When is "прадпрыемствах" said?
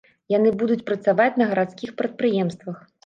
2.01-2.81